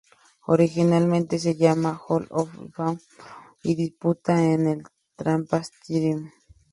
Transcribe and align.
Originalmente 0.47 1.37
se 1.37 1.55
llamaba 1.55 2.01
Hall 2.07 2.25
of 2.31 2.49
Fame 2.73 2.73
Bowl 2.75 2.99
y 3.61 3.75
se 3.75 3.81
disputaba 3.81 4.41
en 4.41 4.65
el 4.67 4.83
Tampa 5.15 5.57
Stadium. 5.59 6.31